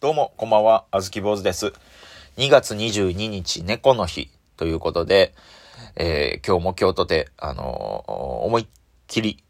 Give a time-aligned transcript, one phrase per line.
[0.00, 1.72] どうも、こんばんは、あずき坊主です。
[2.36, 5.34] 2月22日、猫の日ということで、
[5.96, 8.66] えー、今日も京都で、あのー、思いっ
[9.08, 9.42] きり、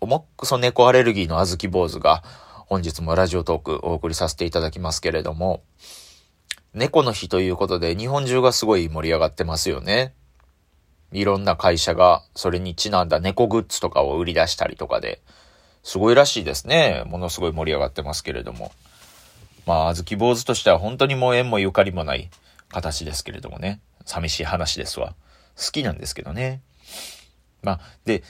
[0.00, 2.22] 重くそ猫アレルギーのあずき坊主が、
[2.68, 5.64] 本日もラジオトークお送りさせていただきますけれども、
[6.74, 10.14] 猫の日ということで、日本中がすごい盛り上がってますよね。
[11.10, 15.20] いろんな会社が、それにちなんだ猫グッズとかを売り出したりとかで、
[15.82, 17.02] すごいらしいですね。
[17.08, 18.70] ものすごい盛り上がってますけれども。
[19.66, 22.30] まあ、あずき坊主としては本当にもう縁もゆかりもない
[22.68, 23.80] 形ですけれどもね。
[24.04, 25.14] 寂しい話ですわ。
[25.56, 26.60] 好きなんですけどね。
[27.62, 28.22] まあ、で、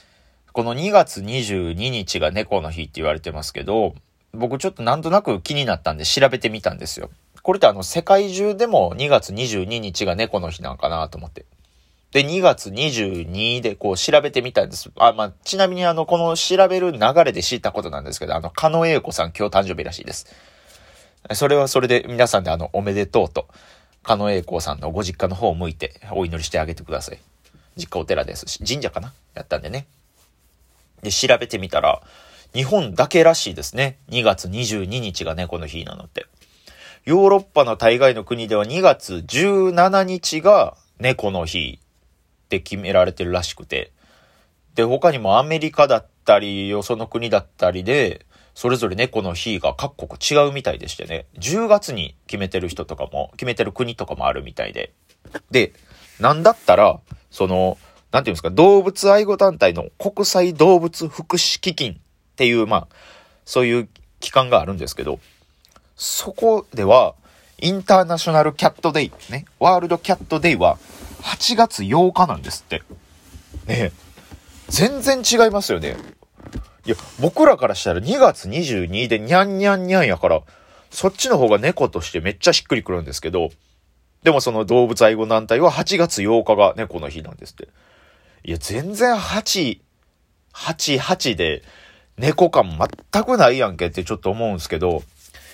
[0.53, 3.95] この2月22日が猫の日って言われてますけど、
[4.33, 7.11] 僕ちょっとなんとなく気になったんで調べてみたんですよ。
[7.43, 11.47] これってあの世界中でも2月22日が猫の日なんかなと思って。
[12.13, 14.91] で、2月22でこう調べてみたんです。
[14.97, 20.27] あ、まあ、ちなみにあの、この調べる流れで知ったことなんですけど、あの、狩野英子さん今日誕生日らしいです。
[21.35, 23.49] それはそれで皆さんであの、おめでとうと、
[24.03, 27.19] 狩野英孝さんのご実家の方を向いてお祈りしてあげてください。
[27.77, 29.13] 実家お寺ですし、神社かな？
[29.35, 29.87] やったんでね。
[31.03, 32.03] で、調べてみたら、
[32.53, 33.99] 日本だけらしいですね。
[34.11, 36.27] 2月22日が猫の日なのって。
[37.05, 43.91] ヨーロッパの大概の国では2月17日が猫の日って決められてるらしくて。
[44.75, 54.93] で、他にもアメリカだったり、よその国だったりで、それぞれ猫の日が各国違うみたいでしてね、10月に決めてる人とかも、決めてる国とかもあるみたいで。
[55.51, 55.73] で、
[56.21, 57.01] なんだったら、
[57.31, 57.79] その、
[58.11, 61.97] なんていうんですか、動物愛護団体の国際動物福祉基金っ
[62.37, 62.89] ていう、まあ、
[63.45, 63.89] そういう
[64.21, 65.19] 機関があるんですけど、
[65.97, 67.15] そこでは、
[67.59, 70.79] インターナショナルキャットデイ、ね、ワールドキャットデイは
[71.23, 72.83] 8月8日なんですって。
[73.67, 73.93] ね
[74.69, 75.97] 全然違いますよね。
[76.85, 80.43] いや、僕らからしたら2月22でニャンニャンニャンやから、
[80.91, 83.51] そっちの方が猫としてめっちゃしっくりくるんですけど、
[84.23, 87.69] でもその動物愛護団体は8月8日が猫の日なんですって。
[88.45, 89.81] いや、全然8、
[90.55, 91.63] 8、8で
[92.19, 92.79] 猫感
[93.13, 95.03] 全くないやんけってちょっと思うんですけど、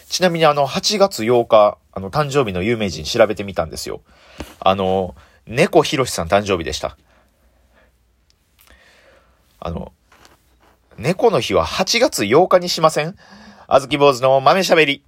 [0.09, 4.01] ちなみにあの8月8日、あの誕生日の有名人調べてみたんですよ。
[4.61, 5.15] あの、
[5.47, 6.97] 猫ひろしさん誕生日でした。
[9.61, 9.93] あの、
[10.99, 13.15] 猫の日は8月8日にしません？
[13.69, 15.05] あずき坊主の豆しゃべり。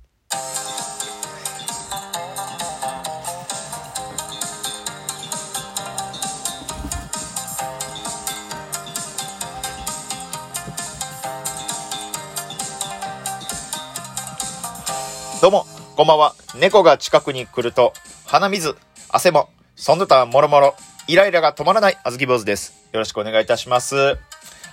[15.43, 16.37] どうも、こんばんは。
[16.55, 17.95] 猫が近くに来ると、
[18.27, 18.77] 鼻水、
[19.09, 20.77] 汗も、その他もろもろ、
[21.09, 22.75] イライラが止まらないあずき坊主です。
[22.93, 24.19] よろしくお願いいたします。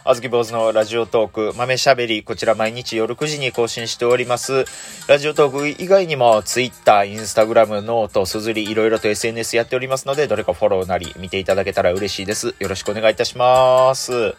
[0.10, 4.64] あずき坊主のラジオトーク、豆しゃべり、こちら毎日夜9時に更新しております。
[5.10, 12.56] ラジオトーク以外にも、Twitter、Instagram、 note、SUZURI、いろいろと SNS やっておりますので、どれかフォローなり見ていただけたら嬉しいです。
[12.58, 14.34] よろしくお願いいたします。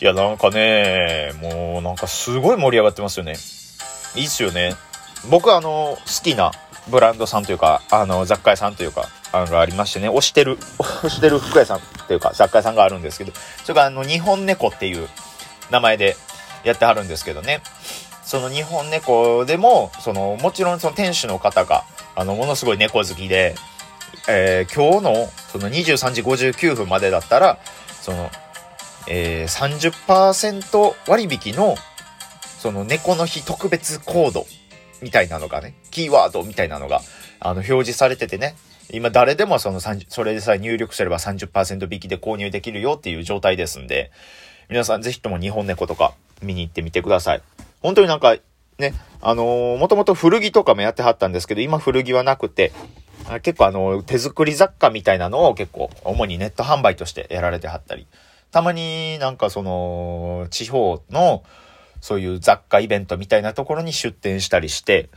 [0.00, 3.32] いや、なんかね、もうなんかすごい盛り上がってますよね。
[4.16, 4.76] いいっすよね。
[5.28, 6.52] 僕あの、好きな
[6.88, 15.08] ブランドさんというか、あの、雑貨屋さんというか、あの、ありましてね、推してる、 推してる服屋さんっていうか、雑貨屋さんがあるんですけど、それがあの、日本猫っていう
[15.70, 16.16] 名前で
[16.62, 17.62] やってはるんですけどね、
[18.24, 21.84] その日本猫でも、その、もちろんその店主の方が、
[22.14, 23.54] あの、ものすごい猫好きで、
[24.28, 27.58] えー、今日の、その23時59分までだったら、
[28.00, 28.30] その、
[29.06, 31.76] えー、30%割引の、
[32.58, 34.46] その猫の日特別コード
[35.04, 37.02] みたいなのがね、キーワードみたいなのが、
[37.38, 38.56] あの、表示されててね、
[38.90, 44.10] 今誰でもその30、それでさえ入力すれば30%引きで購入できるよっていう状態ですんで、
[44.70, 47.42] 皆さんぜひとも日本猫とか見に行ってみてください。
[47.82, 48.34] 本当になんか、
[48.78, 52.72] ね、あのー、もともと古着とかもやってはったんですけど、今古着はなくて、
[53.42, 58.06] 結構あの、手作り雑貨みたいなのを結構、主にネット販売としてやられてはったり、
[58.50, 61.42] たまになんかその、地方の、
[62.04, 65.08] そういう雑貨イベントみたいなところに出店したりして、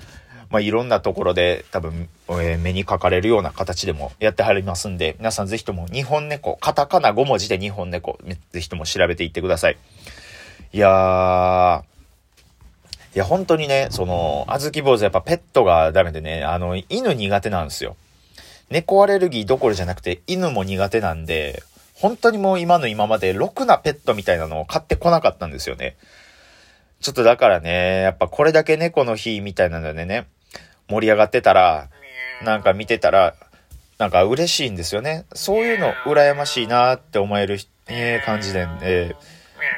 [0.50, 8.18] まあ、いろんなところで多分、えー、目にかかれるような形でもやってはりますんで、皆さんぜひとも日本猫、カタカナ5文字で日本猫、
[8.54, 9.78] ぜひとも調べていってください。
[10.72, 11.84] いやー、
[13.16, 17.98] いや、本当にね、その、あずき坊主やっぱペットがダメでね、あの、犬苦手なんですよ。
[18.70, 21.64] 猫アレルギーどころじゃなくて犬も苦手なんで、
[21.96, 25.98] 本当にもう今の今までろくなペットみたいなのを買ってこなかったんですよね。
[27.00, 30.28] ちょっとだからね、やっぱこれだけ猫の日みたいなのでね、
[30.90, 31.90] 盛り上がってたら、
[32.44, 33.36] なんか見てたら、
[33.98, 35.26] なんか嬉しいんですよね。
[35.34, 37.58] そういうの羨ましいなって思える、
[37.88, 39.16] えー、感じで、え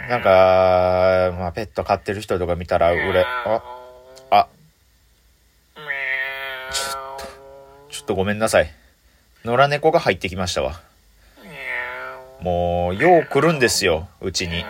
[0.07, 3.61] ー、なんか、まあ、ペット飼ってる人とか見たら、うれ、あ、
[4.29, 4.47] あ、
[6.71, 8.71] ちょっと、ちょっとごめんなさい。
[9.45, 10.81] 野良猫が入ってきましたわ。
[12.41, 14.65] もう、よう来るんですよ、うちに。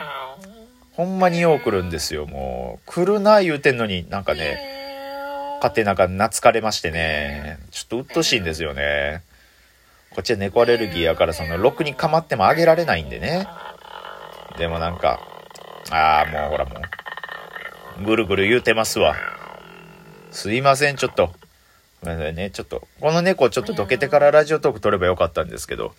[0.99, 2.91] ほんまによう来るんですよ、もう。
[2.91, 4.59] 来るな言うてんのに、なんかね、
[5.59, 9.23] 勝手なんか懐かれましてね、ちょっと鬱陶しいんですよね。
[10.09, 13.47] こっちは猫アレルギーやから、その、ろくに構ってもあげられないんでね。
[14.57, 15.21] でもなんか、
[15.89, 16.81] ああ、もうほらも
[18.01, 19.15] う、ぐるぐる言うてますわ。
[20.31, 21.31] すいません、ちょっと。
[22.03, 22.85] ごめんなさいね、ちょっと。
[22.99, 25.95] この猫ちょっとどけてからラジオトーク撮ればよかったんですけど、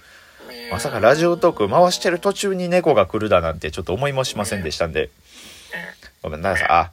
[0.70, 5.10] まさかラジオトーク回してる途中に猫が来るだなんてちょっと思いもしませんでしたんで、
[6.22, 6.68] ごめんなさい。
[6.68, 6.90] あ、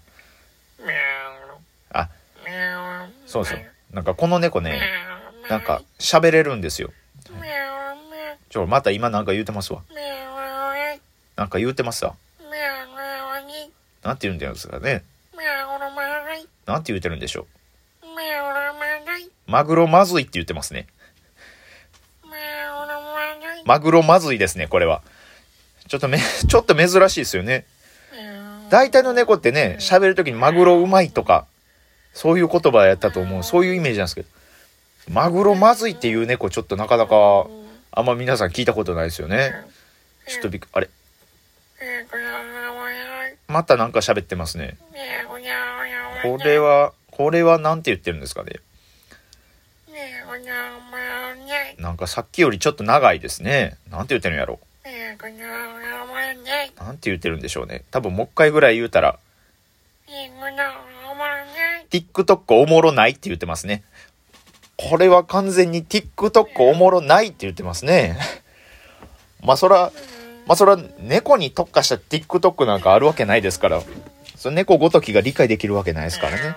[1.92, 2.10] あ、
[3.26, 3.60] そうそう。
[3.94, 4.82] なんかこの猫ね、
[5.50, 6.92] なんか喋れるんですよ。
[8.50, 9.82] ちょ、また今なんか言うてますわ。
[11.36, 12.16] なんか言うてますわ。
[14.04, 15.04] なんて言うんですかね。
[16.66, 17.46] なんて言うてるんでしょう。
[19.46, 20.88] マグロまずいって言ってますね。
[23.68, 25.02] マグロまずいですね、これは。
[25.90, 27.66] ちょっとめ、 ちょっと珍しいですよね。
[28.70, 31.46] 大体の猫ってね、喋るときにマグロうまいとか、
[32.14, 33.44] そういう言葉やったと思う。
[33.44, 34.30] そういうイメージなんですけど。
[35.10, 37.46] マグロまずいっていう猫ちょっとなかなか、
[37.92, 39.54] あんま皆さん聞いたことないですよね。
[40.28, 40.90] ちょっとびっくあれ
[43.48, 44.78] またなんか喋ってますね。
[46.24, 48.62] これは、これはなんて言ってるんですかね。
[51.78, 53.78] なんかさっきよりちょっと長いですね。
[53.90, 54.60] なんて言ってるんやろ。
[56.80, 57.84] なんて言ってるんでしょうね。
[57.92, 59.20] 多分もう一回ぐらい言うたら、
[61.90, 63.84] TikTok おもろないって言ってますね。
[64.78, 68.18] これは完全に TikTok おもろないって言ってますね。
[69.44, 69.92] まあそら、
[70.46, 73.82] まあそら猫に特化した TikTok なんかあるわけないですから、
[74.36, 76.56] その猫ごときが理解できるわけないですからね。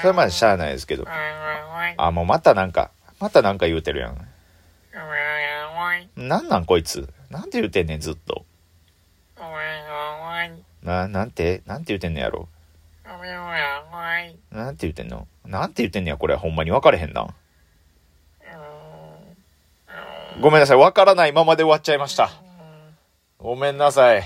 [0.00, 1.04] それはまあしゃあないですけど。
[1.96, 4.29] あ、もうまたなんか、またなんか言うてるやん。
[6.16, 7.08] なんなんこいつ？
[7.30, 8.44] なんて言うてんねんずっと。
[10.82, 11.62] な、なんて？
[11.66, 12.48] なんて言うてんねやろ？
[14.50, 15.26] なんて言うてんの？
[15.44, 16.36] なんて言ってんねや、これ。
[16.36, 17.28] ほんまに分かれへんな。
[20.40, 20.76] ごめんなさい。
[20.78, 22.30] 分からないままで終わっちゃいました。
[23.38, 24.22] ごめんなさい。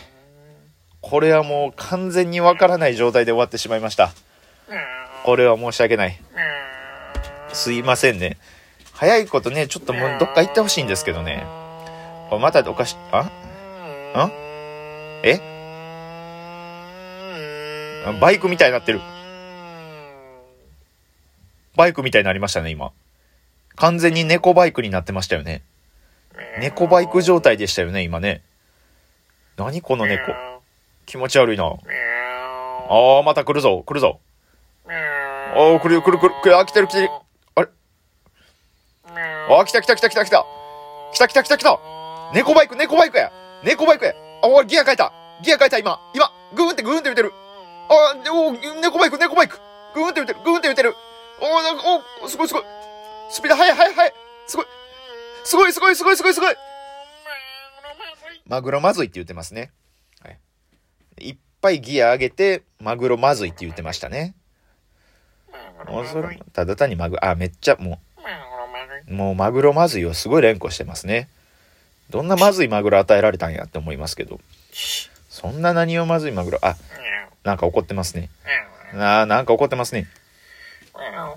[1.00, 4.12] これはもう完全に分からない状態で終わってしまいました。
[5.24, 6.20] これは申し訳ない。
[7.52, 8.36] すいませんね。
[9.04, 11.44] 早いことね、ちょっともうどっか行ってほしいんですけどね。
[12.40, 13.24] またおかし、あ？
[13.24, 13.28] ん
[15.22, 15.38] え？
[18.18, 19.02] バイクみたいになってる。
[21.76, 22.92] バイクみたいになりましたね、今。
[23.76, 25.60] 完全に猫バイクになってましたよね。
[26.58, 28.40] 猫バイク状態でしたよね、今ね。
[29.58, 30.32] 何この猫。
[31.04, 31.66] 気持ち悪いな。
[31.66, 34.18] ああ、また来るぞ、来るぞ。
[34.88, 37.10] ああ、来るよ、来る、来る、来る、あ、来てる、来てる。
[39.48, 40.46] あ、来た来た来た来た来た。
[41.12, 41.78] 来た来た来た来た。
[42.32, 43.30] 猫バイク、猫バイクや。
[43.62, 44.14] 猫バイクや。
[44.42, 45.12] あ、おギア変えた。
[45.42, 46.00] ギア変えた、今。
[46.14, 47.32] 今、グーンってグーンって言ってる。
[47.88, 49.58] あ、お猫バイク、猫バイク。
[49.94, 50.94] グーンって言ってる、グーンって言ってる。
[51.40, 51.82] おなんか、
[52.22, 52.64] おすごいすごい。
[53.30, 54.12] スピード速い速い速い。
[54.46, 54.66] すごい。
[55.44, 56.54] すごいすごいすごいすごいすごい。
[58.46, 59.72] マグロまずいって言ってますね。
[60.22, 60.38] はい。
[61.18, 64.34] いっぱいギア上げて、マグロまずいって言ってましたね。
[66.52, 68.13] ただ単にマグロ、あ、めっちゃ、もう、
[69.08, 71.28] もうマグロまずいをすごい連呼してますね。
[72.10, 74.40] どんなまずいマグロ与えられたんやって思いますけど。
[75.28, 76.76] そんな何をまずいマグロ、あ、
[77.42, 78.30] なんか怒ってますね。
[78.94, 80.06] あなんか怒ってますね。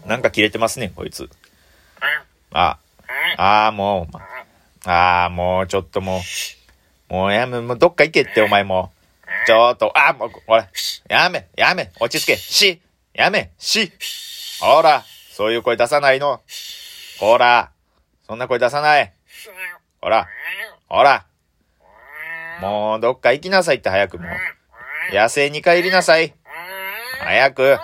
[0.05, 1.29] なんか切れてますね、こいつ。
[2.51, 2.77] あ、
[3.37, 4.17] ああ、もう、
[4.89, 6.21] ああ、もう、ちょっとも
[7.09, 8.91] う、もうやめ、もうどっか行けって、お前も
[9.45, 10.67] ちょっと、あ、もう、ほら、
[11.09, 12.81] やめ、やめ、落ち着け、し、
[13.13, 13.91] やめ、し、
[14.59, 16.41] ほら、そういう声出さないの。
[17.19, 17.71] ほら、
[18.27, 19.13] そんな声出さない。
[20.01, 20.27] ほら、
[20.87, 21.25] ほら、
[22.61, 25.15] もう、どっか行きなさいって早くもう。
[25.15, 26.33] 野生に帰りなさい。
[27.19, 27.77] 早く。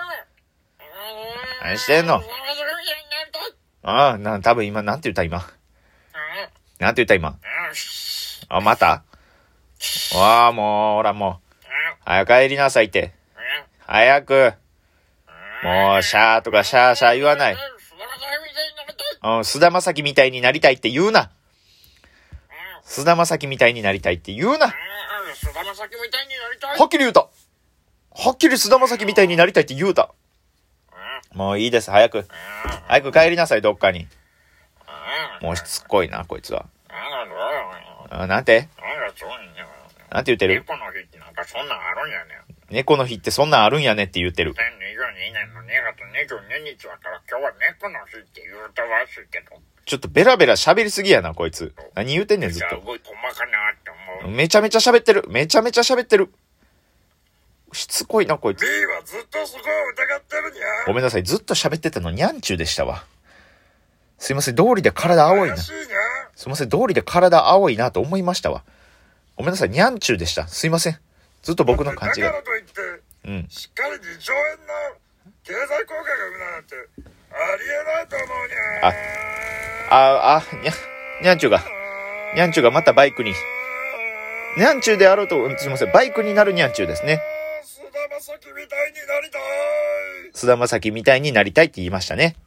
[1.64, 2.22] 何してんの？
[3.84, 5.48] ああ、な、多分今、なんて言った今？
[6.80, 7.38] なんて言った今？
[8.50, 9.04] あ、また？
[10.16, 11.66] わあ、もう、ほらもう。
[12.06, 13.14] 早く帰りなさいって。
[13.86, 14.54] 早く。
[15.64, 17.58] もう、シャーとかシャーシャー言わない。
[19.24, 21.32] うん、菅田正樹みたいになりたいって言うな。
[22.84, 24.68] 菅田正樹みたいになりたいって言うな。
[24.68, 24.74] は
[26.86, 27.22] っきり言うた。
[27.22, 30.14] はっきり菅田正樹みたいになりたいって言うた。
[31.34, 32.28] もういいです、早く。
[32.88, 34.08] 早く帰りなさい、どっかに。
[35.42, 36.66] もうしつっこいな、こいつは。
[38.10, 38.68] あなんて？
[40.12, 40.56] なんて言ってる？
[40.56, 42.43] 猫の日ってなんかそんなんあるんやね
[42.74, 44.56] 猫の日ってそんなんあるんやねって言ってる。
[44.56, 44.66] 年
[45.54, 46.00] の2月
[46.34, 49.62] 22日だから今日は猫の日って言うたらしいけど。
[49.86, 51.76] ちょっとベラベラ喋りすぎやな、こいつ。
[51.94, 52.68] 何言うてんねん、ずっと。
[52.68, 52.98] かなっ
[53.84, 53.92] て
[54.24, 54.36] 思う。
[54.36, 55.26] めちゃめちゃ喋ってる。
[55.30, 56.34] めちゃめちゃ喋ってる。
[57.74, 58.64] しつこいな、こい B つ。
[58.64, 60.86] はずっとそこを疑ってるにゃ。
[60.88, 61.24] ごめんなさい。
[61.24, 63.04] ずっと喋ってたのにゃんちゅうでしたわ。
[64.18, 64.56] すいません。
[64.56, 65.46] 通りで体青いな。
[65.46, 65.58] いにゃ。
[66.36, 66.70] すいません。
[66.70, 68.64] 通りで体青いなと思いましたわ。
[69.36, 69.70] ごめんなさい。
[69.70, 70.48] にゃんちゅうでした。
[70.48, 71.00] すいません。
[71.44, 72.32] ずっと僕の勘違いだ。
[72.32, 72.72] からといって、
[73.26, 73.46] うん。
[73.50, 74.74] しっかり2兆円の
[75.44, 76.76] 経済効果が生むなんて、
[77.32, 78.88] ありえないと思うにゃ。
[79.92, 80.72] あ、あ、にゃ、
[81.22, 81.62] にゃんちゅうが、
[82.34, 83.34] にゃんちゅうがまたバイクに。
[84.58, 85.92] にゃんちゅうであろうと、うんすいません。
[85.92, 87.22] バイクになるにゃんちゅうですね。
[87.64, 89.42] 菅田将暉みたいになりたい。
[90.34, 92.38] 菅田将暉みたいになりたいって言いましたね。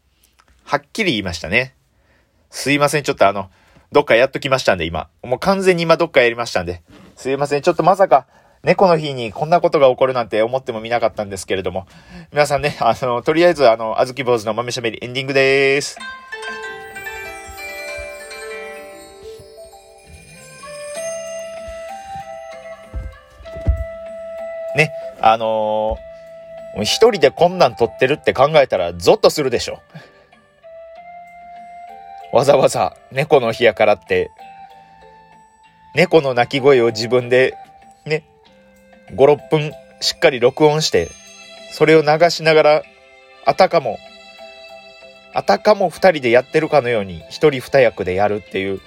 [0.65, 1.75] はっきり言いましたね。
[2.51, 3.03] すいません。
[3.03, 3.51] ちょっとあの、
[3.93, 5.09] どっかやっときましたんで、今。
[5.23, 6.83] もう完全に今どっかやりましたんで。
[7.17, 7.63] すいません。
[7.63, 8.27] ちょっとまさか、
[8.67, 11.87] 猫の日にこんなことが起こるなんて思ってもみなかったんですけれども。
[12.33, 15.97] 皆さんね、あの、とりあえずあの、あずき坊主の豆しゃべりエンディングでーす。
[24.75, 29.81] ね、あのー一人でこんなん撮ってるって考えたらゾッとするでしょ。
[32.33, 34.29] わざわざ猫の日やからって、
[35.95, 37.55] 猫の鳴き声を自分で
[38.05, 38.25] ね、
[39.11, 41.11] 5、6分しっかり録音して、
[41.73, 42.83] それを流しながら、
[43.45, 43.99] あたかも、
[45.35, 48.81] あたかも二人でやってるかのように一人二役でやるっていう、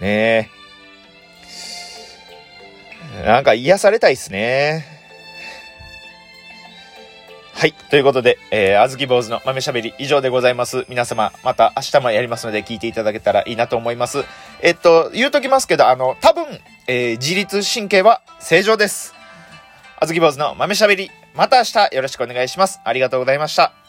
[0.00, 0.64] ねえ。
[3.24, 4.84] なんか癒されたいっすね。
[7.54, 7.72] はい。
[7.72, 10.84] ということで、えー、あずき坊主の豆しゃべり以上でございます。
[10.88, 14.24] 皆様、また明日もやりますので聞いていただけたらいいなと思います。
[14.64, 16.46] えっと、言うときますけど、あの、多分、
[16.86, 19.14] えー自律神経は正常です。
[20.00, 22.80] あずき坊主の豆しゃべり、また明日よろしくお願いします。
[22.82, 23.83] ありがとうございました。